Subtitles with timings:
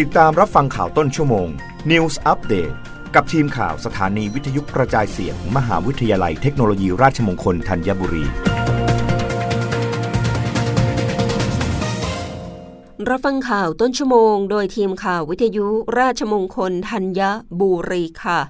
[0.00, 1.48] ติดตามรับฟังข่าวต้นชั่วโมง
[1.90, 2.74] News Update
[3.14, 8.24] กับทีมข่าวสถานีวิทยุกระจายเสียงมมหาวิทยาลัยเทคโนโลยีราชมงคลธัญบุรี
[13.08, 15.66] รับฟังข่าวต้นชั่วโมง โดยทีมข่าววิทยุ
[15.98, 17.20] ราชมงคลธัญ
[17.60, 18.40] บุรีค่ะ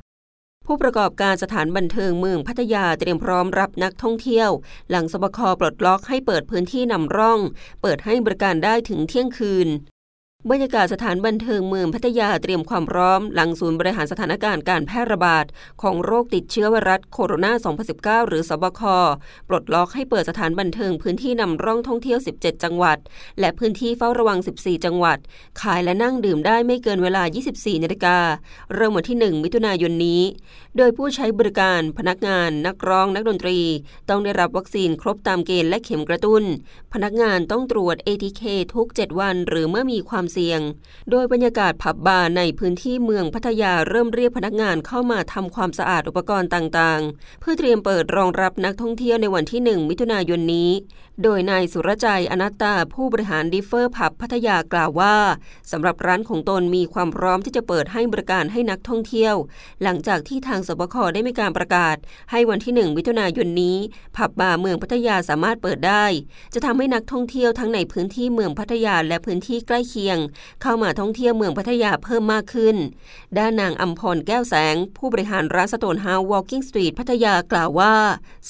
[0.66, 4.50] ผู้ประกอบการสถานบันเทิงเมืองพัทยาเตรียมพร้อมรับนักท่องเที่ยว
[4.90, 7.40] หลังสบคปลดล็อกให้เปิดพื้นที่นำร่อง
[7.82, 9.70] เปิดให้บริการได้ถึงเที่ยงคืน
[10.50, 15.44] บรรยากาศสถานบันเทิงเมืองพัทยาเตรียมความพร้อม หลังศูนย์บริหารสถานการณ์การแพร่ระบาด
[15.82, 18.80] ของโรคติดเชื้อไวรัสโคโรนา 2019 หรือสบค
[19.48, 22.98] ปลดล็อกให้เปิดสถานบันเทิงพื้นที่นำร่องท่องเที่ยว 17 จังหวัด
[23.40, 25.18] และพื้นที่เฝ้าระวัง 14 จังหวัด
[25.60, 28.18] ขายและนั่งดื่มได้ไม่เกินเวลา 24 นาฬิกา
[28.74, 30.22] เริ่มวันที่ 1 มิถุนายนนี้
[30.76, 33.58] โดยผู้ใช้บริการ พนักงาน นักร้อง นักดนตรี
[34.08, 36.42] ต้องได้รับวัคซีนครบตามเกณฑ์และเข็มกระตุ้น
[36.92, 38.42] พนักงานต้องตรวจ ATK
[38.74, 40.60] ทุก 7 วัน หรือเมื่อมีความเสี่ยง
[41.10, 50.70] โดยบรรยากาศผับบาร์ในพื้นที่เมืองพัทยาเริ่มเรียกพนักงานเข้ามาทำความสะอาดอุปกรณ์ต่างๆ เพื่อเตรียมเปิดรองรับนักท่องเที่ยวในวันที่ 1 มิถุนายนนี้
[51.22, 55.16] โดยนายสุรจัยอนัตตาผู้บริหารดิฟเฟอร์ผับพัทยากล่าวว่า
[55.72, 59.34] สำหรับร้านของตนมีความพร้อมที่จะเปิดให้บริการให้นักท่องเที่ยว
[59.82, 61.96] หลังจากที่ทางสบคได้มีการประกาศ
[62.30, 63.76] ให้วันที่ 1 มิถุนายนนี้
[64.16, 66.04] ผับบาร์เมืองพัทยาสามารถเปิดได้
[66.54, 70.18] จะทำให้นักท่องเที่ยวทั้งในพื้นที่เมืองพัทยาและพื้นที่ใกล้เคียง
[70.62, 72.76] เข้ามาท่องเที่ยวเมืองพัทยาเพิ่มมากขึ้น
[73.38, 77.94] ด้านนางอัมพรแก้วแสง ผู้บริหารร้านสโตนเฮาส์วอล์กิ้งสตรีทพัทยากล่าวว่า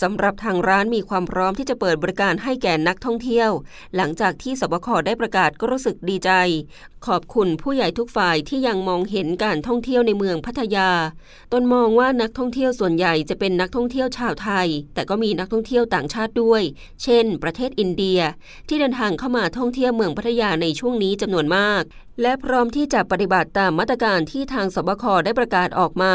[0.03, 3.51] สำหรับทางร้านมีความพร้อมที่จะเปิดบริการให้แก่นักท่องเที่ยว
[3.97, 6.31] หลังจากที่สบคได้ประกาศก็รู้สึกดีใจ
[7.07, 10.91] ขอบคุณผู้ใหญ่ทุกฝ่ายที่ยังมองเห็นการท่องเที่ยวในเมืองพัทยา
[11.53, 16.63] ตนมองว่านักท่องเที่ยวส่วนใหญ่จะเป็นนักท่องเที่ยวชาวไทย แต่ก็มีนักท่องเที่ยวต่างชาติด้วย
[17.03, 18.21] เช่น ประเทศอินเดีย
[18.69, 21.83] ที่เดินทางเข้ามาท่องเที่ยวเมืองพัทยาในช่วงนี้จำนวนมาก
[22.23, 26.15] และพร้อมที่จะปฏิบัติตามมาตรการที่ทางสบคได้ประกาศออกมา